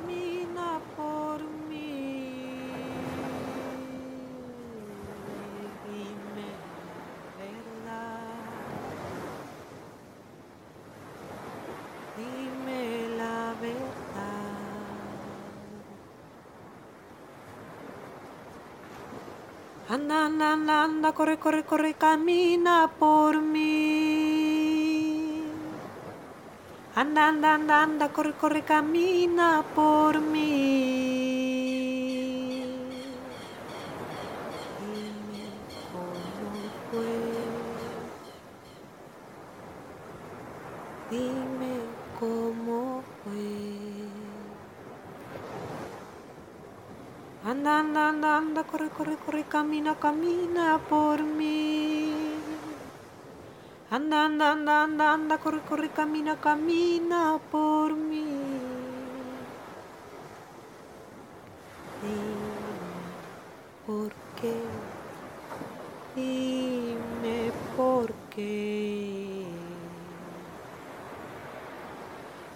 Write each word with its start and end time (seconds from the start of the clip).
camina 0.00 0.80
por 0.96 1.40
mí. 1.68 2.32
Dime 5.86 6.48
verdad. 7.38 8.18
Dime 12.16 13.16
la 13.16 13.54
verdad. 13.60 13.90
Anda, 19.88 20.26
anda, 20.26 20.84
anda, 20.84 21.12
corre, 21.12 21.38
corre, 21.38 21.64
corre, 21.64 21.94
camina 21.94 22.90
por 22.98 23.40
mí. 23.40 23.89
Anda, 27.10 27.28
anda, 27.28 27.54
anda, 27.56 27.82
anda, 27.82 28.08
corre, 28.12 28.34
corre, 28.36 28.62
camina 28.64 29.48
por 29.74 30.20
mí. 30.22 30.46
Dime 34.78 35.66
cómo 35.92 36.72
fue. 36.88 38.12
Dime 41.10 41.98
cómo 42.12 43.04
fue. 43.22 43.38
Anda, 47.42 47.80
anda, 47.80 48.08
anda, 48.10 48.36
anda, 48.38 48.64
corre, 48.66 48.90
corre, 48.92 49.18
corre, 49.18 49.48
camina, 49.48 49.98
camina 49.98 50.86
por 50.88 51.24
mí. 51.26 51.79
Anda, 54.10 54.24
anda, 54.26 54.52
anda, 54.52 54.82
anda, 54.82 55.12
anda, 55.14 55.38
corre, 55.38 55.62
corre, 55.62 55.92
camina, 55.92 56.40
camina 56.40 57.38
por 57.48 57.96
mí. 57.96 59.54
Dime 62.00 63.14
por 63.86 64.16
qué. 64.34 64.90
Dime 66.14 67.52
por 67.76 68.16
qué. 68.30 68.48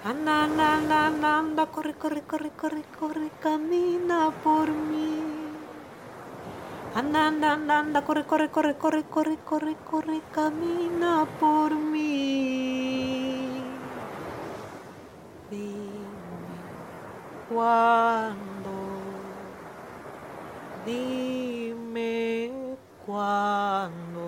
Anda, 0.02 0.44
anda, 0.44 0.74
anda, 0.76 1.06
anda, 1.08 1.38
anda, 1.38 1.66
corre, 1.72 1.94
corre, 1.98 2.22
corre, 2.26 2.52
corre, 2.56 2.84
corre, 2.98 3.30
camina 3.38 4.32
por 4.42 4.74
mí. 4.74 5.33
Anda, 6.94 7.28
anda, 7.28 7.52
anda, 7.54 7.80
anda, 7.80 8.02
corre, 8.04 8.24
corre, 8.26 8.50
corre, 8.50 8.78
corre, 8.78 9.04
corre, 9.10 9.36
corre, 9.44 9.76
corre, 9.84 10.22
camina 10.32 11.26
por 11.38 11.78
mí. 11.78 12.02
Dime 15.50 16.66
cuándo. 17.48 18.72
Dime 20.74 22.78
cuándo. 22.98 24.26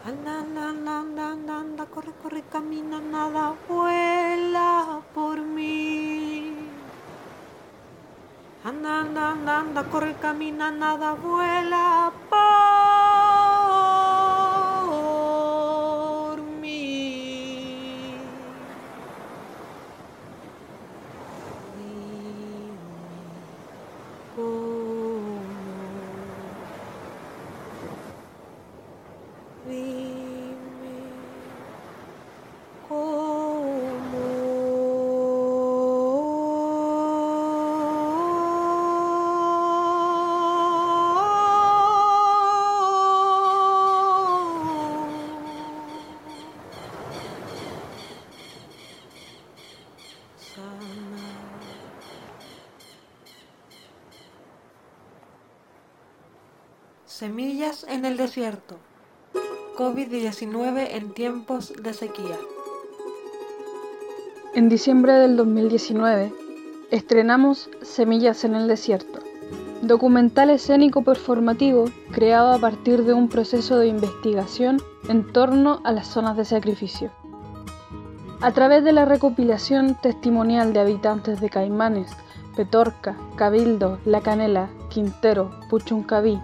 Anda, 0.00 0.40
anda, 0.40 0.68
anda, 0.70 1.00
anda, 1.00 1.32
anda, 1.32 1.60
anda, 1.60 1.86
corre, 1.86 2.12
corre, 2.22 2.42
camina, 2.48 3.00
nada, 3.00 3.58
vuela 3.68 5.04
por 5.14 5.44
mí. 5.46 5.87
Anda, 8.78 9.00
anda, 9.00 9.32
anda, 9.32 9.58
anda, 9.58 9.82
corre, 9.90 10.14
camina, 10.22 10.70
nada, 10.70 11.14
vuela 11.14 12.12
Semillas 57.18 57.84
en 57.88 58.04
el 58.04 58.16
desierto. 58.16 58.76
COVID-19 59.76 60.86
en 60.92 61.12
tiempos 61.14 61.72
de 61.72 61.92
sequía. 61.92 62.38
En 64.54 64.68
diciembre 64.68 65.14
del 65.14 65.36
2019 65.36 66.32
estrenamos 66.92 67.70
Semillas 67.82 68.44
en 68.44 68.54
el 68.54 68.68
Desierto, 68.68 69.18
documental 69.82 70.50
escénico 70.50 71.02
performativo 71.02 71.86
creado 72.12 72.52
a 72.52 72.58
partir 72.60 73.02
de 73.02 73.14
un 73.14 73.28
proceso 73.28 73.80
de 73.80 73.88
investigación 73.88 74.80
en 75.08 75.32
torno 75.32 75.80
a 75.82 75.90
las 75.90 76.06
zonas 76.06 76.36
de 76.36 76.44
sacrificio. 76.44 77.10
A 78.40 78.52
través 78.52 78.84
de 78.84 78.92
la 78.92 79.06
recopilación 79.06 79.96
testimonial 80.00 80.72
de 80.72 80.78
habitantes 80.78 81.40
de 81.40 81.50
Caimanes, 81.50 82.12
Petorca, 82.54 83.16
Cabildo, 83.34 83.98
La 84.04 84.20
Canela, 84.20 84.70
Quintero, 84.88 85.50
Puchuncaví, 85.68 86.38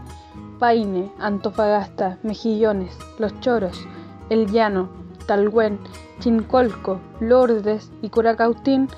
Paine, 0.59 1.13
Antofagasta, 1.19 2.19
Mejillones, 2.23 2.97
Los 3.19 3.39
Choros, 3.41 3.87
El 4.31 4.51
Llano, 4.51 4.89
Talgüén, 5.27 5.79
Chincolco, 6.21 7.01
Lourdes 7.21 7.91
y 8.03 8.11
Curacautín, 8.11 8.89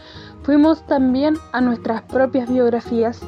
fuimos 0.43 0.87
también 0.87 1.37
a 1.53 1.61
nuestras 1.61 2.03
propias 2.03 2.49
biografías 2.49 3.21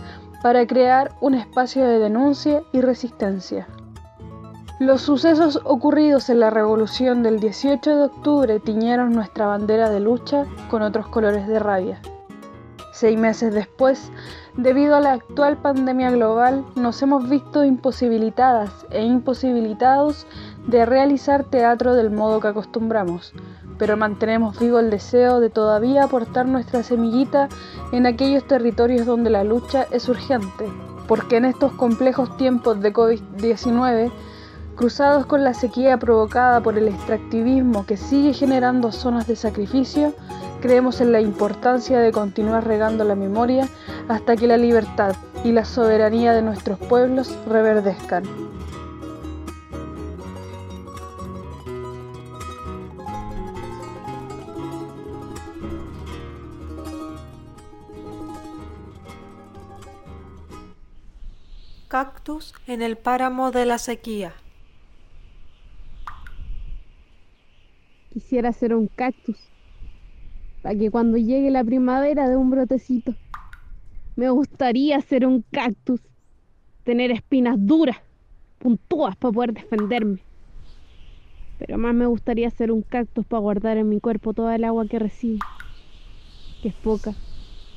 para 0.43 0.67
crear 0.67 1.13
un 1.21 1.35
espacio 1.35 1.85
de 1.85 1.99
denuncia 1.99 2.63
y 2.73 2.81
resistencia. 2.81 3.67
Los 4.79 5.03
sucesos 5.03 5.61
ocurridos 5.65 6.31
en 6.31 6.39
la 6.39 6.51
revolución 6.51 7.25
del 7.25 7.41
18 7.41 7.97
de 7.97 8.03
octubre 8.05 8.61
tiñeron 8.61 9.13
nuestra 9.13 9.47
bandera 9.47 9.91
de 9.91 9.99
lucha 9.99 10.47
con 10.71 10.83
otros 10.83 11.09
colores 11.09 11.49
de 11.49 11.59
rabia. 11.59 12.01
Seis 12.99 13.17
meses 13.17 13.55
después, 13.55 14.11
debido 14.57 14.97
a 14.97 15.01
la 15.01 15.13
actual 15.13 15.57
pandemia 15.57 16.11
global, 16.11 16.65
nos 16.75 17.01
hemos 17.01 17.29
visto 17.29 17.63
imposibilitadas 17.63 18.73
e 18.91 19.05
imposibilitados 19.05 20.27
de 20.67 20.85
realizar 20.85 21.45
teatro 21.45 21.95
del 21.95 22.11
modo 22.11 22.41
que 22.41 22.49
acostumbramos, 22.49 23.35
pero 23.79 23.97
mantenemos 23.97 24.59
vivo 24.59 24.81
el 24.81 24.91
deseo 24.91 25.39
de 25.39 25.49
todavía 25.49 26.03
aportar 26.03 26.47
nuestra 26.47 26.83
semillita 26.83 27.49
en 27.93 28.05
aquellos 28.05 28.45
territorios 28.49 29.07
donde 29.07 29.31
la 29.31 29.45
lucha 29.45 29.87
es 29.93 30.09
urgente, 30.09 30.67
porque 31.07 31.37
en 31.37 31.45
estos 31.45 31.71
complejos 31.75 32.37
tiempos 32.37 32.81
de 32.81 32.93
COVID-19, 32.93 34.11
cruzados 34.75 35.25
con 35.27 35.45
la 35.45 35.55
sequía 35.55 35.99
provocada 35.99 36.61
por 36.61 36.77
el 36.77 36.89
extractivismo 36.89 37.87
que 37.87 37.97
sigue 37.97 38.33
generando 38.33 38.91
zonas 38.91 39.29
de 39.29 39.37
sacrificio, 39.37 40.15
creemos 40.61 41.01
en 41.01 41.13
la 41.13 41.21
importancia 41.21 42.01
de 42.01 42.13
continuar 42.13 42.67
regando 42.67 43.05
la 43.05 43.15
memoria 43.15 43.69
hasta 44.09 44.37
que 44.37 44.47
la 44.47 44.57
libertad 44.57 45.15
y 45.45 45.53
la 45.53 45.65
soberanía 45.65 46.33
de 46.33 46.43
nuestros 46.43 46.79
pueblos 46.79 47.37
reverdezcan. 47.47 48.25
Cactus 61.89 62.55
en 62.67 62.83
el 62.83 62.99
páramo 62.99 63.51
de 63.51 63.65
la 63.65 63.79
sequía. 63.79 64.35
Quisiera 68.13 68.53
ser 68.53 68.75
un 68.75 68.89
cactus 68.89 69.39
para 70.61 70.79
que 70.79 70.91
cuando 70.91 71.17
llegue 71.19 71.51
la 71.51 71.65
primavera 71.65 72.29
de 72.29 72.37
un 72.37 72.51
brotecito. 72.51 73.17
Me 74.17 74.29
gustaría 74.31 75.01
ser 75.01 75.27
un 75.27 75.43
cactus, 75.51 76.03
tener 76.85 77.11
espinas 77.13 77.57
duras, 77.59 77.99
puntúas 78.59 79.17
para 79.17 79.33
poder 79.33 79.55
defenderme. 79.55 80.27
Pero 81.59 81.77
más 81.79 81.95
me 81.95 82.07
gustaría 82.07 82.51
ser 82.51 82.73
un 82.73 82.83
cactus 82.83 83.27
para 83.27 83.41
guardar 83.41 83.77
en 83.77 83.89
mi 83.89 84.01
cuerpo 84.01 84.33
toda 84.35 84.57
el 84.57 84.65
agua 84.65 84.87
que 84.89 84.99
recibe, 84.99 85.45
que 86.61 86.69
es 86.69 86.75
poca 86.77 87.19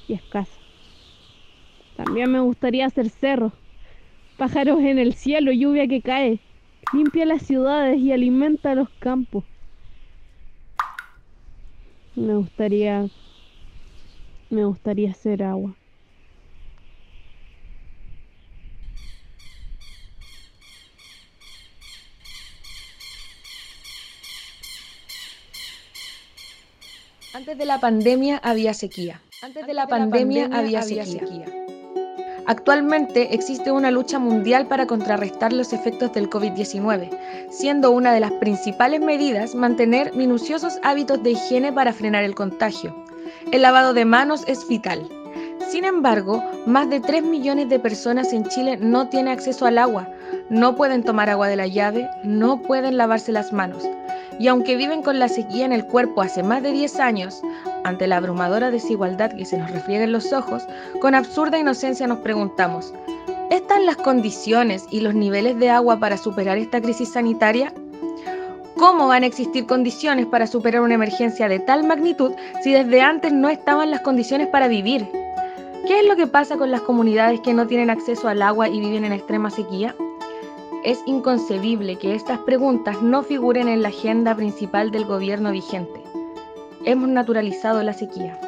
y 0.07 0.13
escasa. 0.16 0.62
También 1.94 2.31
me 2.31 2.39
gustaría 2.42 2.89
ser 2.89 3.10
cerro, 3.10 3.54
pájaros 4.38 4.80
en 4.81 5.00
el 5.00 5.13
cielo, 5.16 5.51
lluvia 5.54 5.88
que 5.88 6.01
cae, 6.01 6.44
limpia 6.92 7.25
las 7.25 7.44
ciudades 7.44 8.00
y 8.00 8.12
alimenta 8.13 8.75
los 8.75 8.89
campos. 9.00 9.45
Me 12.16 12.36
gustaría. 12.36 13.08
Me 14.50 14.66
gustaría 14.66 15.12
hacer 15.12 15.44
agua. 15.44 15.75
Antes 27.34 27.58
de 27.58 27.66
la 27.66 27.80
pandemia 27.80 28.38
había 28.38 28.74
sequía. 28.74 29.22
Antes 29.42 29.66
de 29.66 29.74
la 29.74 29.88
pandemia 29.88 30.50
había 30.52 30.81
sequía. 30.81 31.61
Actualmente 32.51 33.33
existe 33.33 33.71
una 33.71 33.92
lucha 33.92 34.19
mundial 34.19 34.68
para 34.68 34.86
contrarrestar 34.86 35.53
los 35.53 35.71
efectos 35.71 36.12
del 36.12 36.30
COVID-19, 36.30 37.09
siendo 37.50 37.92
una 37.92 38.12
de 38.12 38.19
las 38.19 38.33
principales 38.33 39.00
medidas 39.00 39.56
mantener 39.56 40.13
minuciosos 40.15 40.77
hábitos 40.83 41.24
de 41.24 41.31
higiene 41.31 41.71
para 41.71 41.94
frenar 41.94 42.25
el 42.25 42.36
contagio. 42.36 42.94
El 43.53 43.62
lavado 43.62 43.94
de 43.94 44.03
manos 44.03 44.44
es 44.48 44.68
vital. 44.68 45.07
Sin 45.69 45.86
embargo, 45.86 46.44
más 46.65 46.89
de 46.89 47.00
3 47.00 47.24
millones 47.24 47.69
de 47.69 47.80
personas 47.80 48.33
en 48.33 48.44
Chile 48.44 48.75
no 48.75 49.07
tienen 49.07 49.31
acceso 49.31 49.65
al 49.65 49.77
agua, 49.77 50.09
no 50.50 50.75
pueden 50.75 51.03
tomar 51.03 51.30
agua 51.30 51.48
de 51.48 51.56
la 51.56 51.68
llave, 51.68 52.09
no 52.25 52.62
pueden 52.62 52.98
lavarse 52.98 53.31
las 53.31 53.53
manos. 53.53 53.88
Y 54.39 54.50
aunque 54.50 54.75
viven 54.75 55.03
con 55.03 55.19
la 55.19 55.30
sequía 55.30 55.63
en 55.63 55.71
el 55.71 55.86
cuerpo 55.86 56.21
hace 56.21 56.44
más 56.44 56.62
de 56.63 56.74
10 56.74 57.00
años, 57.00 57.42
ante 57.83 58.07
la 58.07 58.18
abrumadora 58.18 58.72
desigualdad 58.72 59.31
que 59.36 59.45
se 59.45 59.57
nos 59.57 59.72
refriega 59.72 60.04
en 60.04 60.12
los 60.12 60.33
ojos, 60.33 60.63
con 61.00 61.16
absurda 61.16 61.60
inocencia 61.60 62.07
nos 62.07 62.19
preguntamos, 62.19 62.94
¿están 63.50 63.86
las 63.86 63.98
condiciones 63.98 64.86
y 64.92 65.01
los 65.01 65.13
niveles 65.13 65.57
de 65.60 65.69
agua 65.69 66.00
para 66.00 66.18
superar 66.18 66.57
esta 66.57 66.81
crisis 66.81 67.13
sanitaria? 67.13 67.74
¿Cómo 68.78 69.07
van 69.07 69.24
a 69.24 69.28
existir 69.28 69.66
condiciones 69.68 70.25
para 70.25 70.48
superar 70.48 70.81
una 70.81 70.95
emergencia 70.95 71.48
de 71.48 71.60
tal 71.60 71.83
magnitud 71.83 72.33
si 72.63 72.74
desde 72.74 73.01
antes 73.01 73.31
no 73.31 73.50
estaban 73.50 73.92
las 73.92 74.01
condiciones 74.01 74.48
para 74.48 74.68
vivir? 74.68 75.07
¿Qué 75.88 76.00
es 76.00 76.07
lo 76.07 76.16
que 76.16 76.27
pasa 76.27 76.57
con 76.57 76.72
las 76.72 76.81
comunidades 76.81 77.42
que 77.42 77.54
no 77.54 77.68
tienen 77.68 77.89
acceso 77.89 78.27
al 78.27 78.42
agua 78.42 78.69
y 78.69 78.80
viven 78.80 79.04
en 79.06 79.13
extrema 79.13 79.50
sequía? 79.50 79.95
Es 80.84 81.00
inconcebible 81.06 81.98
que 81.98 82.16
estas 82.16 82.39
preguntas 82.39 83.01
no 83.01 83.22
figuren 83.22 83.68
en 83.68 83.84
la 83.84 83.89
agenda 83.89 84.36
principal 84.36 84.89
del 84.89 85.06
gobierno 85.06 85.51
vigente. 85.51 86.00
Hemos 86.83 87.10
naturalizado 87.10 87.83
la 87.83 87.94
sequía. 87.94 88.39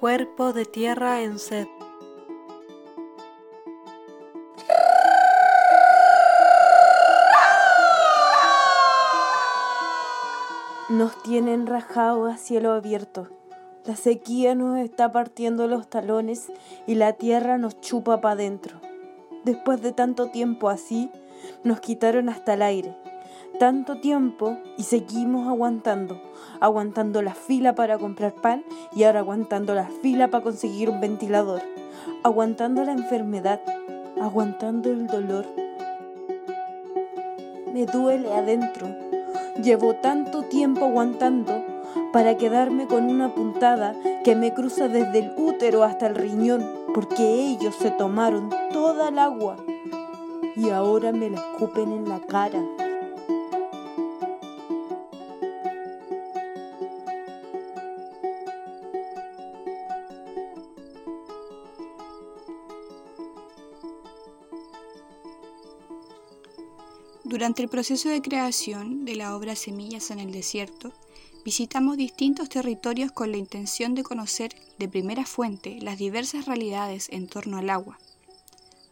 Cuerpo 0.00 0.54
de 0.54 0.64
tierra 0.64 1.20
en 1.20 1.38
sed. 1.38 1.66
Nos 10.88 11.22
tienen 11.22 11.66
rajado 11.66 12.26
a 12.26 12.38
cielo 12.38 12.72
abierto. 12.72 13.41
La 13.84 13.96
sequía 13.96 14.54
nos 14.54 14.78
está 14.78 15.10
partiendo 15.10 15.66
los 15.66 15.88
talones 15.88 16.52
y 16.86 16.94
la 16.94 17.14
tierra 17.14 17.58
nos 17.58 17.80
chupa 17.80 18.20
para 18.20 18.34
adentro. 18.34 18.80
Después 19.44 19.82
de 19.82 19.92
tanto 19.92 20.30
tiempo 20.30 20.68
así, 20.68 21.10
nos 21.64 21.80
quitaron 21.80 22.28
hasta 22.28 22.54
el 22.54 22.62
aire. 22.62 22.96
Tanto 23.58 24.00
tiempo 24.00 24.56
y 24.78 24.84
seguimos 24.84 25.48
aguantando, 25.48 26.20
aguantando 26.60 27.22
la 27.22 27.34
fila 27.34 27.74
para 27.74 27.98
comprar 27.98 28.34
pan 28.34 28.64
y 28.94 29.02
ahora 29.02 29.20
aguantando 29.20 29.74
la 29.74 29.88
fila 30.02 30.28
para 30.28 30.44
conseguir 30.44 30.88
un 30.88 31.00
ventilador, 31.00 31.62
aguantando 32.22 32.84
la 32.84 32.92
enfermedad, 32.92 33.60
aguantando 34.20 34.90
el 34.90 35.06
dolor. 35.06 35.46
Me 37.72 37.86
duele 37.86 38.32
adentro 38.32 38.86
Llevo 39.60 39.94
tanto 39.94 40.42
tiempo 40.44 40.86
aguantando 40.86 41.62
para 42.12 42.36
quedarme 42.36 42.86
con 42.86 43.08
una 43.08 43.34
puntada 43.34 43.96
que 44.22 44.36
me 44.36 44.52
cruza 44.52 44.88
desde 44.88 45.20
el 45.20 45.32
útero 45.36 45.82
hasta 45.82 46.06
el 46.06 46.14
riñón, 46.14 46.68
porque 46.94 47.22
ellos 47.22 47.74
se 47.74 47.90
tomaron 47.90 48.50
toda 48.72 49.08
el 49.08 49.18
agua 49.18 49.56
y 50.54 50.68
ahora 50.70 51.12
me 51.12 51.30
la 51.30 51.38
escupen 51.38 51.92
en 51.92 52.08
la 52.08 52.20
cara. 52.20 52.62
Durante 67.24 67.62
el 67.62 67.68
proceso 67.70 68.10
de 68.10 68.20
creación 68.20 69.06
de 69.06 69.16
la 69.16 69.34
obra 69.34 69.56
Semillas 69.56 70.10
en 70.10 70.18
el 70.18 70.32
Desierto, 70.32 70.92
visitamos 71.44 71.96
distintos 71.96 72.48
territorios 72.48 73.12
con 73.12 73.30
la 73.30 73.36
intención 73.36 73.94
de 73.94 74.02
conocer 74.02 74.54
de 74.78 74.88
primera 74.88 75.24
fuente 75.26 75.78
las 75.80 75.98
diversas 75.98 76.46
realidades 76.46 77.08
en 77.10 77.26
torno 77.26 77.58
al 77.58 77.70
agua. 77.70 77.98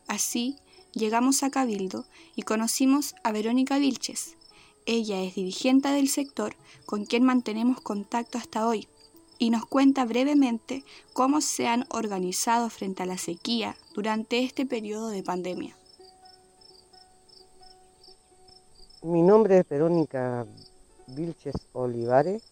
Así, 0.09 0.57
llegamos 0.93 1.43
a 1.43 1.51
Cabildo 1.51 2.05
y 2.35 2.43
conocimos 2.43 3.15
a 3.23 3.33
Verónica 3.33 3.79
Vilches. 3.79 4.37
Ella 4.87 5.23
es 5.23 5.35
dirigente 5.35 5.89
del 5.89 6.09
sector 6.09 6.57
con 6.87 7.05
quien 7.05 7.23
mantenemos 7.23 7.81
contacto 7.81 8.39
hasta 8.39 8.67
hoy 8.67 8.89
y 9.39 9.51
nos 9.51 9.65
cuenta 9.67 10.05
brevemente 10.05 10.85
cómo 11.13 11.41
se 11.41 11.67
han 11.67 11.87
organizado 11.91 12.69
frente 12.71 13.03
a 13.03 13.07
la 13.07 13.19
sequía 13.19 13.77
durante 13.95 14.43
este 14.43 14.67
periodo 14.67 15.09
de 15.09 15.23
pandemia. 15.23 15.77
Mi 19.03 19.23
nombre 19.23 19.59
es 19.59 19.69
Verónica 19.69 20.47
Vilches 21.07 21.55
Olivares 21.73 22.50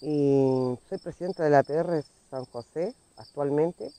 y 0.00 0.78
soy 0.88 0.98
presidenta 0.98 1.44
de 1.44 1.50
la 1.50 1.62
PR 1.62 2.02
San 2.30 2.44
José 2.46 2.94
actualmente. 3.16 3.92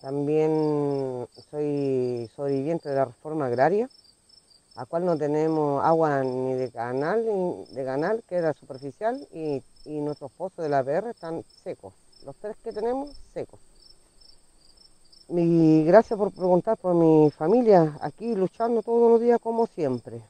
También 0.00 1.26
soy 1.50 2.30
sobreviviente 2.36 2.88
de 2.88 2.96
la 2.96 3.06
reforma 3.06 3.46
agraria, 3.46 3.88
a 4.76 4.84
cual 4.84 5.04
no 5.04 5.16
tenemos 5.16 5.82
agua 5.84 6.22
ni 6.22 6.54
de 6.54 6.70
canal, 6.70 7.24
ni 7.24 7.64
de 7.74 7.84
canal 7.84 8.22
que 8.28 8.36
era 8.36 8.52
superficial, 8.52 9.26
y, 9.32 9.62
y 9.84 10.00
nuestros 10.00 10.30
pozos 10.32 10.62
de 10.62 10.68
la 10.68 10.84
PR 10.84 11.10
están 11.10 11.44
secos. 11.64 11.94
Los 12.24 12.36
tres 12.36 12.56
que 12.62 12.72
tenemos, 12.72 13.10
secos. 13.32 13.58
Y 15.28 15.82
gracias 15.84 16.16
por 16.16 16.30
preguntar 16.30 16.76
por 16.76 16.94
mi 16.94 17.30
familia, 17.30 17.98
aquí 18.00 18.34
luchando 18.34 18.82
todos 18.82 19.10
los 19.10 19.20
días 19.20 19.40
como 19.40 19.66
siempre 19.66 20.20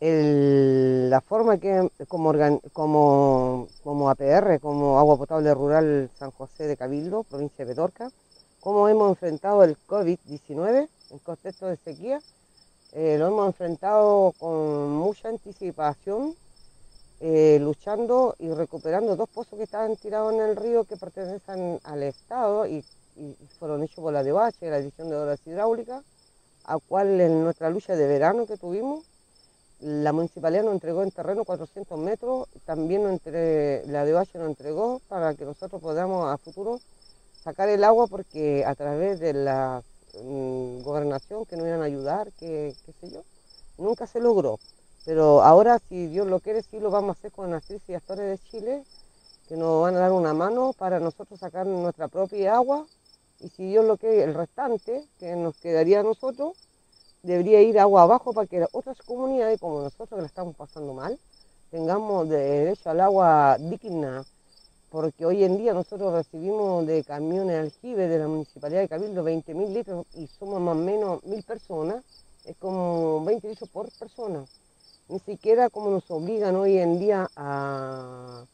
la 0.00 1.20
forma 1.22 1.58
que 1.58 1.90
como, 2.08 2.32
como, 2.72 3.68
como 3.82 4.10
APR, 4.10 4.60
como 4.60 4.98
Agua 4.98 5.16
Potable 5.16 5.54
Rural 5.54 6.10
San 6.18 6.30
José 6.32 6.66
de 6.66 6.76
Cabildo, 6.76 7.24
provincia 7.24 7.64
de 7.64 7.72
Petorca, 7.72 8.10
cómo 8.60 8.88
hemos 8.88 9.10
enfrentado 9.10 9.64
el 9.64 9.76
COVID-19 9.86 10.88
en 11.10 11.18
contexto 11.20 11.66
de 11.66 11.76
sequía. 11.76 12.20
Eh, 12.92 13.16
lo 13.18 13.28
hemos 13.28 13.46
enfrentado 13.46 14.32
con 14.38 14.90
mucha 14.90 15.28
anticipación, 15.28 16.34
eh, 17.20 17.58
luchando 17.60 18.34
y 18.38 18.50
recuperando 18.50 19.16
dos 19.16 19.28
pozos 19.30 19.56
que 19.56 19.64
estaban 19.64 19.96
tirados 19.96 20.34
en 20.34 20.40
el 20.40 20.56
río 20.56 20.84
que 20.84 20.96
pertenecen 20.96 21.80
al 21.84 22.02
Estado 22.02 22.66
y, 22.66 22.84
fueron 23.58 23.82
hechos 23.82 24.02
por 24.02 24.12
la 24.12 24.22
DOH, 24.22 24.68
la 24.68 24.78
División 24.78 25.08
de 25.08 25.16
Obras 25.16 25.40
Hidráulicas, 25.46 26.04
a 26.64 26.76
cual 26.76 27.18
en 27.18 27.44
nuestra 27.44 27.70
lucha 27.70 27.96
de 27.96 28.06
verano 28.06 28.46
que 28.46 28.58
tuvimos, 28.58 29.06
la 29.80 30.12
municipalidad 30.12 30.64
nos 30.64 30.74
entregó 30.74 31.02
en 31.02 31.10
terreno 31.10 31.44
400 31.44 31.98
metros, 31.98 32.48
también 32.64 33.06
entre, 33.06 33.86
la 33.86 34.06
DOH 34.06 34.38
nos 34.38 34.48
entregó 34.48 35.00
para 35.08 35.34
que 35.34 35.44
nosotros 35.44 35.82
podamos 35.82 36.32
a 36.32 36.38
futuro 36.38 36.80
sacar 37.42 37.68
el 37.68 37.84
agua 37.84 38.06
porque 38.06 38.64
a 38.64 38.74
través 38.74 39.20
de 39.20 39.32
la 39.32 39.82
mm, 40.24 40.80
gobernación 40.82 41.44
que 41.44 41.56
nos 41.56 41.66
iban 41.66 41.82
a 41.82 41.84
ayudar, 41.84 42.32
que 42.32 42.74
qué 42.84 42.92
sé 42.92 43.10
yo, 43.10 43.22
nunca 43.78 44.06
se 44.06 44.20
logró. 44.20 44.58
Pero 45.04 45.42
ahora, 45.42 45.78
si 45.88 46.06
Dios 46.06 46.26
lo 46.26 46.40
quiere, 46.40 46.62
sí 46.62 46.80
lo 46.80 46.90
vamos 46.90 47.16
a 47.16 47.18
hacer 47.18 47.30
con 47.30 47.50
las 47.50 47.64
y 47.70 47.94
Astores 47.94 48.40
de 48.40 48.48
Chile, 48.50 48.84
que 49.46 49.56
nos 49.56 49.82
van 49.82 49.94
a 49.94 50.00
dar 50.00 50.12
una 50.12 50.34
mano 50.34 50.72
para 50.72 50.98
nosotros 50.98 51.38
sacar 51.38 51.66
nuestra 51.66 52.08
propia 52.08 52.56
agua 52.56 52.86
y 53.40 53.48
si 53.50 53.66
Dios 53.66 53.84
lo 53.84 53.96
quiere, 53.96 54.24
el 54.24 54.34
restante 54.34 55.04
que 55.18 55.36
nos 55.36 55.56
quedaría 55.58 56.00
a 56.00 56.02
nosotros, 56.02 56.56
debería 57.26 57.60
ir 57.62 57.78
agua 57.78 58.02
abajo 58.02 58.32
para 58.32 58.46
que 58.46 58.66
otras 58.72 58.98
comunidades 59.02 59.60
como 59.60 59.82
nosotros 59.82 60.08
que 60.10 60.22
la 60.22 60.26
estamos 60.26 60.56
pasando 60.56 60.94
mal 60.94 61.18
tengamos 61.70 62.28
derecho 62.28 62.90
al 62.90 63.00
agua 63.00 63.56
digna 63.58 64.24
porque 64.90 65.26
hoy 65.26 65.44
en 65.44 65.58
día 65.58 65.74
nosotros 65.74 66.12
recibimos 66.12 66.86
de 66.86 67.04
camiones 67.04 67.60
aljibe 67.60 68.08
de 68.08 68.18
la 68.18 68.28
Municipalidad 68.28 68.80
de 68.80 68.88
Cabildo 68.88 69.24
20.000 69.24 69.68
litros 69.68 70.06
y 70.14 70.26
somos 70.26 70.60
más 70.60 70.76
o 70.76 70.78
menos 70.78 71.24
mil 71.24 71.42
personas, 71.42 72.02
es 72.44 72.56
como 72.56 73.24
20 73.24 73.48
litros 73.48 73.68
por 73.68 73.90
persona. 73.98 74.44
Ni 75.08 75.18
siquiera 75.20 75.70
como 75.70 75.90
nos 75.90 76.10
obligan 76.10 76.56
hoy 76.56 76.78
en 76.78 76.98
día 76.98 77.28
a, 77.36 78.44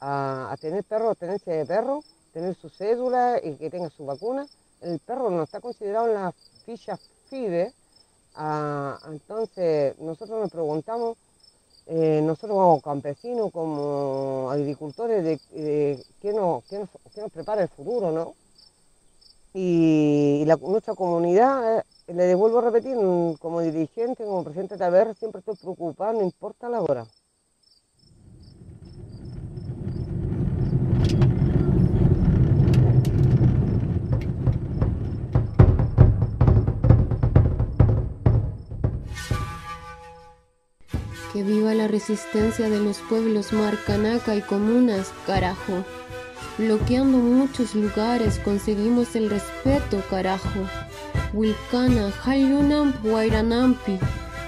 a, 0.00 0.56
tener 0.60 0.84
perros, 0.84 1.18
tenencia 1.18 1.52
de 1.52 1.66
perro, 1.66 2.04
tener 2.32 2.54
su 2.54 2.68
cédula 2.68 3.40
y 3.42 3.56
que 3.56 3.70
tenga 3.70 3.90
su 3.90 4.04
vacuna. 4.06 4.46
El 4.80 4.98
perro 5.00 5.30
no 5.30 5.42
está 5.42 5.60
considerado 5.60 6.06
en 6.06 6.14
la 6.14 6.32
ficha 6.64 6.98
FIDE, 7.28 7.72
Ah, 8.34 8.98
entonces, 9.08 9.98
nosotros 10.00 10.40
nos 10.40 10.50
preguntamos, 10.50 11.16
eh, 11.86 12.20
nosotros 12.22 12.56
como 12.56 12.80
campesinos, 12.80 13.52
como 13.52 14.50
agricultores, 14.50 15.22
de, 15.24 16.04
¿qué, 16.20 16.32
nos, 16.32 16.64
nos, 16.72 17.32
prepara 17.32 17.62
el 17.62 17.68
futuro, 17.68 18.10
¿no? 18.10 18.34
Y, 19.54 20.44
nuestra 20.62 20.94
comunidad 20.94 21.84
le 22.08 22.24
devuelvo 22.24 22.58
a 22.58 22.62
repetir, 22.62 22.96
como 23.38 23.60
dirigente, 23.60 24.24
como 24.24 24.44
presidente 24.44 24.76
de 24.76 24.84
ABR, 24.84 25.14
siempre 25.14 25.38
estoy 25.38 25.56
preocupado, 25.56 26.14
no 26.14 26.22
importa 26.22 26.68
la 26.68 26.82
hora. 26.82 27.06
Viva 41.44 41.74
la 41.74 41.88
resistencia 41.88 42.68
de 42.68 42.80
los 42.80 42.98
pueblos 42.98 43.52
Marcanaca 43.52 44.34
y 44.34 44.40
comunas, 44.40 45.12
carajo. 45.26 45.84
Bloqueando 46.58 47.18
muchos 47.18 47.74
lugares 47.74 48.38
conseguimos 48.38 49.14
el 49.16 49.30
respeto, 49.30 50.02
carajo. 50.08 50.60
Wilcana, 51.32 52.12
Hayunamp, 52.24 53.04
Wairanampi. 53.04 53.98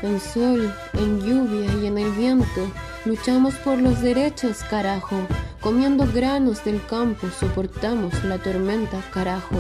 En 0.03 0.21
sol, 0.21 0.73
en 0.95 1.21
lluvia 1.21 1.73
y 1.83 1.87
en 1.87 1.99
el 1.99 2.11
viento, 2.13 2.71
luchamos 3.05 3.55
por 3.57 3.79
los 3.79 4.03
derechos, 4.03 4.59
carajo. 4.71 5.17
Comiendo 5.61 6.07
granos 6.07 6.65
del 6.65 6.85
campo, 6.87 7.29
soportamos 7.41 8.23
la 8.25 8.39
tormenta, 8.39 9.01
carajo. 9.11 9.57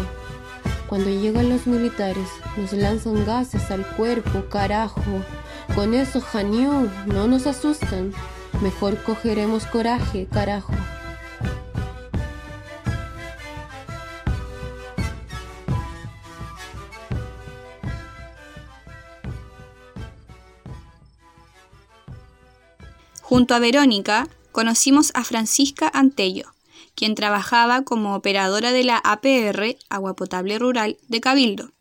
Cuando 0.88 1.10
llegan 1.10 1.48
los 1.48 1.66
militares, 1.66 2.28
nos 2.56 2.72
lanzan 2.72 3.24
gases 3.24 3.70
al 3.70 3.84
cuerpo, 3.96 4.44
carajo. 4.48 5.02
Con 5.74 5.94
eso, 5.94 6.20
Janiu, 6.20 6.90
no 7.06 7.26
nos 7.26 7.46
asustan. 7.46 8.12
Mejor 8.62 9.02
cogeremos 9.02 9.66
coraje, 9.66 10.26
carajo. 10.32 10.72
Junto 23.28 23.54
a 23.54 23.58
Verónica, 23.58 24.28
conocimos 24.52 25.10
a 25.14 25.24
Francisca 25.24 25.90
Antello, 25.92 26.54
quien 26.94 27.14
trabajaba 27.14 27.82
como 27.82 28.14
operadora 28.14 28.72
de 28.72 28.84
la 28.84 28.96
APR, 28.96 29.76
Agua 29.90 30.14
Potable 30.14 30.58
Rural, 30.58 30.96
de 31.08 31.20
Cabildo. 31.20 31.75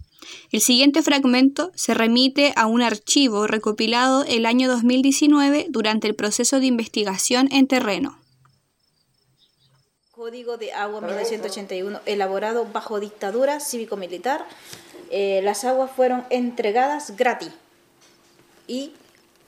El 0.51 0.61
siguiente 0.61 1.01
fragmento 1.01 1.71
se 1.75 1.93
remite 1.93 2.53
a 2.55 2.65
un 2.65 2.81
archivo 2.81 3.47
recopilado 3.47 4.23
el 4.23 4.45
año 4.45 4.69
2019 4.69 5.67
durante 5.69 6.07
el 6.07 6.15
proceso 6.15 6.59
de 6.59 6.67
investigación 6.67 7.47
en 7.51 7.67
terreno. 7.67 8.17
Código 10.11 10.57
de 10.57 10.71
Agua 10.71 11.01
1981, 11.01 11.99
elaborado 12.05 12.65
bajo 12.71 12.99
dictadura 12.99 13.59
cívico-militar. 13.59 14.45
Eh, 15.11 15.41
las 15.43 15.65
aguas 15.65 15.91
fueron 15.91 16.25
entregadas 16.29 17.15
gratis 17.15 17.51
y 18.67 18.91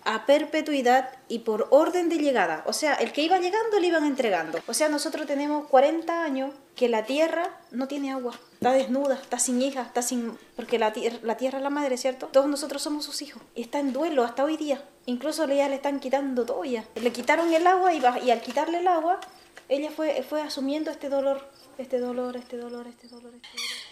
a 0.07 0.25
perpetuidad 0.25 1.09
y 1.27 1.39
por 1.39 1.67
orden 1.69 2.07
de 2.07 2.17
llegada. 2.17 2.63
O 2.65 2.71
sea, 2.71 2.93
el 2.93 3.11
que 3.11 3.23
iba 3.23 3.39
llegando 3.39 3.77
le 3.77 3.87
iban 3.87 4.05
entregando. 4.05 4.59
O 4.65 4.73
sea, 4.73 4.87
nosotros 4.87 5.27
tenemos 5.27 5.67
40 5.67 6.23
años 6.23 6.53
que 6.77 6.87
la 6.87 7.03
tierra 7.03 7.49
no 7.71 7.89
tiene 7.89 8.13
agua. 8.13 8.33
Está 8.53 8.71
desnuda, 8.71 9.15
está 9.15 9.37
sin 9.37 9.61
hija, 9.61 9.81
está 9.81 10.01
sin... 10.01 10.37
Porque 10.55 10.79
la, 10.79 10.93
la 11.23 11.35
tierra 11.35 11.57
es 11.57 11.63
la 11.63 11.69
madre, 11.69 11.97
¿cierto? 11.97 12.27
Todos 12.27 12.47
nosotros 12.47 12.81
somos 12.81 13.03
sus 13.03 13.21
hijos. 13.21 13.41
Y 13.53 13.63
está 13.63 13.79
en 13.79 13.91
duelo 13.91 14.23
hasta 14.23 14.45
hoy 14.45 14.55
día. 14.55 14.81
Incluso 15.07 15.45
ya 15.45 15.67
le 15.67 15.75
están 15.75 15.99
quitando 15.99 16.45
todo 16.45 16.63
ya. 16.63 16.85
Le 16.95 17.11
quitaron 17.11 17.53
el 17.53 17.67
agua 17.67 17.93
y, 17.93 18.01
y 18.25 18.31
al 18.31 18.39
quitarle 18.39 18.79
el 18.79 18.87
agua, 18.87 19.19
ella 19.67 19.91
fue, 19.91 20.23
fue 20.23 20.41
asumiendo 20.41 20.89
este 20.89 21.09
dolor, 21.09 21.45
este 21.77 21.99
dolor, 21.99 22.37
este 22.37 22.55
dolor, 22.55 22.87
este 22.87 23.09
dolor, 23.09 23.33
este 23.35 23.49
dolor. 23.57 23.86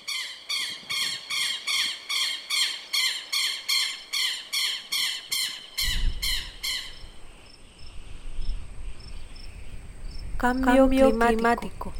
Cambio, 10.38 10.89
climático. 10.89 11.94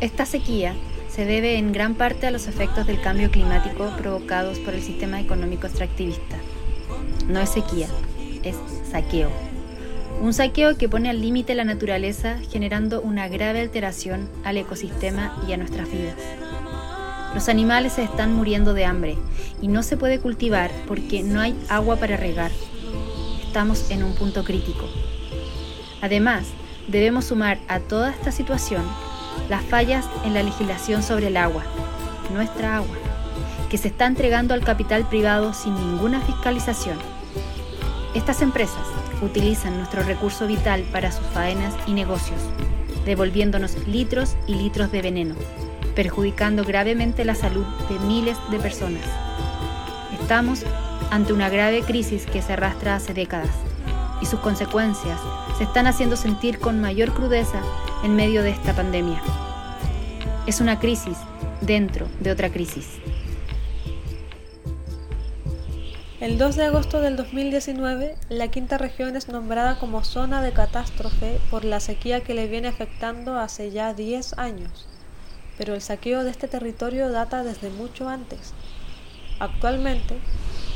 Esta 0.00 0.26
sequía 0.26 0.74
se 1.08 1.24
debe 1.24 1.56
en 1.56 1.72
gran 1.72 1.94
parte 1.94 2.26
a 2.26 2.30
los 2.30 2.46
efectos 2.48 2.86
del 2.86 3.00
cambio 3.00 3.30
climático 3.30 3.90
provocados 3.96 4.58
por 4.58 4.74
el 4.74 4.82
sistema 4.82 5.20
económico 5.20 5.66
extractivista. 5.66 6.36
No 7.28 7.40
es 7.40 7.50
sequía, 7.50 7.88
es 8.42 8.56
saqueo. 8.90 9.30
Un 10.20 10.34
saqueo 10.34 10.76
que 10.76 10.88
pone 10.88 11.08
al 11.08 11.20
límite 11.20 11.54
la 11.54 11.64
naturaleza 11.64 12.38
generando 12.50 13.00
una 13.00 13.28
grave 13.28 13.60
alteración 13.60 14.28
al 14.44 14.58
ecosistema 14.58 15.42
y 15.48 15.52
a 15.52 15.56
nuestras 15.56 15.90
vidas. 15.90 16.16
Los 17.34 17.48
animales 17.48 17.94
se 17.94 18.02
están 18.02 18.34
muriendo 18.34 18.74
de 18.74 18.84
hambre 18.84 19.16
y 19.62 19.68
no 19.68 19.82
se 19.82 19.96
puede 19.96 20.20
cultivar 20.20 20.70
porque 20.86 21.22
no 21.22 21.40
hay 21.40 21.56
agua 21.70 21.96
para 21.96 22.18
regar 22.18 22.50
estamos 23.52 23.90
en 23.90 24.02
un 24.02 24.14
punto 24.14 24.44
crítico. 24.44 24.88
Además, 26.00 26.46
debemos 26.88 27.26
sumar 27.26 27.58
a 27.68 27.80
toda 27.80 28.08
esta 28.08 28.32
situación 28.32 28.82
las 29.50 29.62
fallas 29.62 30.06
en 30.24 30.32
la 30.32 30.42
legislación 30.42 31.02
sobre 31.02 31.26
el 31.26 31.36
agua, 31.36 31.62
nuestra 32.32 32.76
agua, 32.76 32.96
que 33.68 33.76
se 33.76 33.88
está 33.88 34.06
entregando 34.06 34.54
al 34.54 34.64
capital 34.64 35.06
privado 35.06 35.52
sin 35.52 35.74
ninguna 35.74 36.22
fiscalización. 36.22 36.96
Estas 38.14 38.40
empresas 38.40 38.86
utilizan 39.20 39.76
nuestro 39.76 40.02
recurso 40.02 40.46
vital 40.46 40.82
para 40.90 41.12
sus 41.12 41.26
faenas 41.26 41.74
y 41.86 41.92
negocios, 41.92 42.40
devolviéndonos 43.04 43.86
litros 43.86 44.34
y 44.46 44.54
litros 44.54 44.90
de 44.90 45.02
veneno, 45.02 45.34
perjudicando 45.94 46.64
gravemente 46.64 47.26
la 47.26 47.34
salud 47.34 47.66
de 47.90 47.98
miles 48.06 48.38
de 48.50 48.58
personas. 48.58 49.04
Estamos 50.18 50.64
ante 51.12 51.34
una 51.34 51.50
grave 51.50 51.82
crisis 51.82 52.24
que 52.24 52.40
se 52.40 52.54
arrastra 52.54 52.96
hace 52.96 53.12
décadas 53.12 53.54
y 54.22 54.24
sus 54.24 54.40
consecuencias 54.40 55.20
se 55.58 55.64
están 55.64 55.86
haciendo 55.86 56.16
sentir 56.16 56.58
con 56.58 56.80
mayor 56.80 57.12
crudeza 57.12 57.60
en 58.02 58.16
medio 58.16 58.42
de 58.42 58.48
esta 58.48 58.74
pandemia. 58.74 59.20
Es 60.46 60.62
una 60.62 60.80
crisis 60.80 61.18
dentro 61.60 62.08
de 62.20 62.30
otra 62.30 62.50
crisis. 62.50 62.86
El 66.18 66.38
2 66.38 66.56
de 66.56 66.64
agosto 66.64 67.02
del 67.02 67.16
2019, 67.16 68.16
la 68.30 68.48
quinta 68.48 68.78
región 68.78 69.14
es 69.14 69.28
nombrada 69.28 69.78
como 69.78 70.04
zona 70.04 70.40
de 70.40 70.52
catástrofe 70.52 71.38
por 71.50 71.66
la 71.66 71.80
sequía 71.80 72.22
que 72.22 72.32
le 72.32 72.46
viene 72.46 72.68
afectando 72.68 73.36
hace 73.36 73.70
ya 73.70 73.92
10 73.92 74.38
años, 74.38 74.88
pero 75.58 75.74
el 75.74 75.82
saqueo 75.82 76.24
de 76.24 76.30
este 76.30 76.48
territorio 76.48 77.10
data 77.10 77.44
desde 77.44 77.68
mucho 77.68 78.08
antes. 78.08 78.54
Actualmente, 79.40 80.16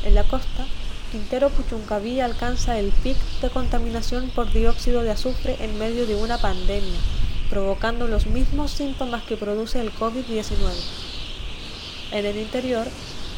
en 0.06 0.14
la 0.14 0.24
costa, 0.24 0.64
Quintero 1.10 1.50
Puchuncaví 1.50 2.20
alcanza 2.20 2.78
el 2.78 2.92
pic 3.02 3.16
de 3.40 3.50
contaminación 3.50 4.30
por 4.30 4.52
dióxido 4.52 5.02
de 5.02 5.10
azufre 5.10 5.56
en 5.60 5.78
medio 5.78 6.06
de 6.06 6.14
una 6.14 6.38
pandemia, 6.38 6.98
provocando 7.50 8.06
los 8.06 8.26
mismos 8.26 8.70
síntomas 8.70 9.24
que 9.24 9.36
produce 9.36 9.80
el 9.80 9.92
COVID-19. 9.92 10.72
En 12.12 12.24
el 12.24 12.36
interior, 12.36 12.86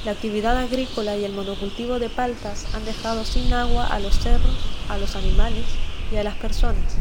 la 0.05 0.13
actividad 0.13 0.59
agrícola 0.59 1.17
y 1.17 1.25
el 1.25 1.33
monocultivo 1.33 1.99
de 1.99 2.11
paltas 2.11 2.67
han 2.75 2.85
dejado 2.85 3.25
sin 3.25 3.53
agua 3.53 3.87
a 3.87 3.99
los 3.99 4.19
cerros, 4.19 4.57
a 4.91 4.99
los 4.99 5.17
animales 5.17 5.65
y 6.13 6.17
a 6.17 6.25
las 6.25 6.37
personas. 6.37 6.97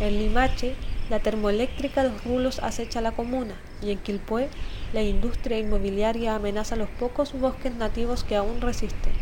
En 0.00 0.18
Limache, 0.18 0.76
la 1.10 1.20
termoeléctrica 1.20 2.02
de 2.02 2.10
los 2.10 2.24
rulos 2.24 2.58
acecha 2.58 3.00
la 3.00 3.12
comuna 3.12 3.54
y 3.82 3.90
en 3.90 3.98
Quilpué 3.98 4.48
la 4.92 5.02
industria 5.02 5.58
inmobiliaria 5.58 6.34
amenaza 6.34 6.76
los 6.76 6.88
pocos 6.88 7.32
bosques 7.32 7.74
nativos 7.74 8.24
que 8.24 8.36
aún 8.36 8.60
resisten. 8.60 9.12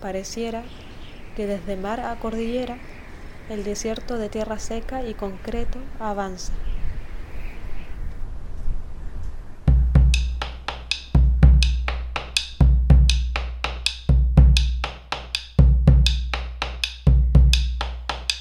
Pareciera 0.00 0.62
que 1.36 1.46
desde 1.46 1.76
mar 1.76 2.00
a 2.00 2.16
cordillera 2.18 2.78
el 3.48 3.64
desierto 3.64 4.16
de 4.18 4.28
tierra 4.28 4.58
seca 4.58 5.06
y 5.06 5.14
concreto 5.14 5.78
avanza. 5.98 6.52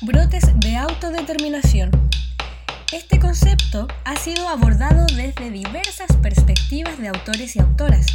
Brotes 0.02 0.60
de 0.60 0.78
autodeterminación. 0.78 1.69
Este 2.92 3.20
concepto 3.20 3.88
ha 4.04 4.16
sido 4.16 4.50
abordado 4.50 5.06
desde 5.16 5.52
diversas 5.52 6.18
perspectivas 6.24 6.98
de 6.98 7.10
autores 7.10 7.56
y 7.56 7.60
autoras. 7.60 8.08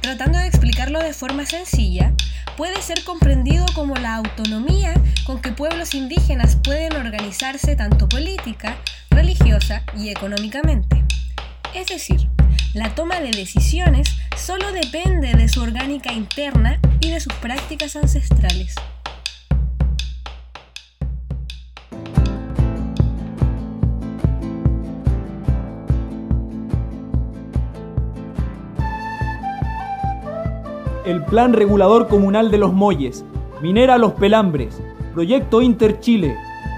Tratando 0.00 0.36
de 0.36 0.48
explicarlo 0.48 0.98
de 0.98 1.12
forma 1.12 1.46
sencilla, 1.46 2.12
puede 2.56 2.82
ser 2.82 3.04
comprendido 3.04 3.64
como 3.72 3.94
la 3.94 4.16
autonomía 4.16 4.94
con 5.24 5.40
que 5.40 5.52
pueblos 5.52 5.94
indígenas 5.94 6.56
pueden 6.56 6.96
organizarse 6.96 7.76
tanto 7.76 8.08
política, 8.08 8.78
religiosa 9.10 9.84
y 9.96 10.08
económicamente. 10.08 11.04
Es 11.72 11.86
decir, 11.86 12.28
la 12.74 12.92
toma 12.96 13.20
de 13.20 13.30
decisiones 13.30 14.08
solo 14.36 14.72
depende 14.72 15.34
de 15.34 15.48
su 15.48 15.62
orgánica 15.62 16.12
interna 16.12 16.80
y 16.98 17.10
de 17.10 17.20
sus 17.20 17.34
prácticas 17.34 17.94
ancestrales. 17.94 18.74
El 31.04 31.24
Plan 31.24 31.52
Regulador 31.52 32.08
Comunal 32.08 32.50
de 32.50 32.58
los 32.58 32.72
Molles, 32.72 33.24
Minera 33.60 33.98
Los 33.98 34.12
Pelambres, 34.12 34.80
Proyecto 35.14 35.62
Interchile, 35.62 36.36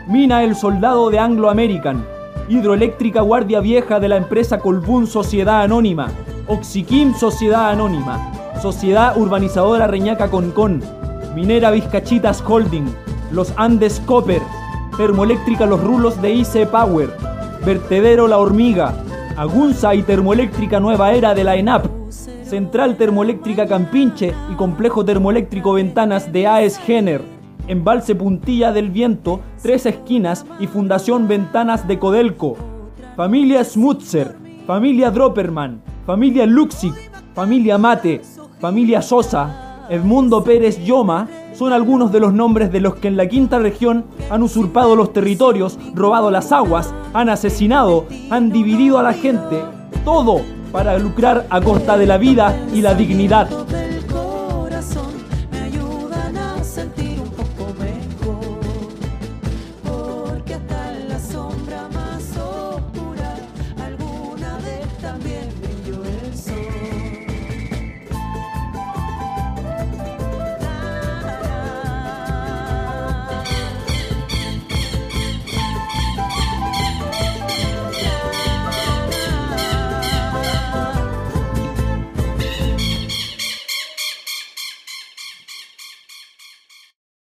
Mina 0.09 0.43
El 0.43 0.57
Soldado 0.57 1.11
de 1.11 1.19
Anglo 1.19 1.50
American, 1.50 2.05
Hidroeléctrica 2.49 3.21
Guardia 3.21 3.61
Vieja 3.61 4.00
de 4.00 4.09
la 4.09 4.17
empresa 4.17 4.59
Colbún 4.59 5.07
Sociedad 5.07 5.62
Anónima, 5.62 6.09
Oxiquim 6.49 7.14
Sociedad 7.14 7.71
Anónima, 7.71 8.33
Sociedad 8.61 9.17
Urbanizadora 9.17 9.87
Reñaca 9.87 10.29
Concón, 10.31 10.83
Minera 11.35 11.71
Vizcachitas 11.71 12.43
Holding, 12.47 12.87
Los 13.31 13.52
Andes 13.57 14.00
Copper, 14.07 14.43
Termoeléctrica 14.97 15.67
Los 15.67 15.83
Rulos 15.83 16.21
de 16.21 16.33
IC 16.33 16.69
Power, 16.69 17.11
Vertedero 17.64 18.29
La 18.29 18.38
Hormiga, 18.38 18.95
Agunza 19.37 19.95
y 19.95 20.02
Termoeléctrica 20.02 20.81
Nueva 20.81 21.12
Era 21.12 21.35
de 21.35 21.45
la 21.45 21.57
ENAP, 21.57 21.87
Central 22.52 22.99
Termoeléctrica 22.99 23.66
Campinche 23.66 24.35
y 24.52 24.56
Complejo 24.56 25.06
Termoeléctrico 25.06 25.73
Ventanas 25.73 26.30
de 26.35 26.47
AES 26.47 26.76
Gener, 26.76 27.23
Embalse 27.66 28.14
Puntilla 28.14 28.73
del 28.73 28.90
Viento, 28.90 29.40
Tres 29.62 29.87
Esquinas 29.87 30.44
y 30.61 30.66
Fundación 30.66 31.28
Ventanas 31.28 31.88
de 31.88 31.99
Codelco, 31.99 32.59
Familia 33.16 33.64
Smutzer, 33.64 34.37
Familia 34.66 35.11
Dropperman, 35.11 35.80
Familia 36.04 36.44
Luxic, 36.44 36.92
Familia 37.32 37.78
Mate, 37.78 38.21
Familia 38.61 39.00
Sosa, 39.00 39.87
Edmundo 39.88 40.44
Pérez 40.44 40.85
Yoma, 40.85 41.30
son 41.54 41.73
algunos 41.73 42.12
de 42.12 42.21
los 42.21 42.35
nombres 42.35 42.71
de 42.71 42.82
los 42.82 42.97
que 42.97 43.09
en 43.09 43.16
la 43.16 43.28
quinta 43.28 43.61
región 43.61 44.04
han 44.28 44.42
usurpado 44.42 44.94
los 44.94 45.14
territorios, 45.14 45.78
robado 45.94 46.30
las 46.30 46.52
aguas, 46.52 46.92
han 47.14 47.30
asesinado, 47.30 48.04
han 48.28 48.50
dividido 48.50 48.99
a 48.99 49.02
la 49.02 49.14
gente, 49.14 49.64
todo 50.04 50.42
para 50.73 50.99
lucrar 50.99 51.47
a 51.50 51.61
costa 51.61 51.97
de 51.97 52.07
la 52.07 52.19
vida 52.19 52.59
y 52.75 52.81
la 52.81 52.95
dignidad. 52.95 53.49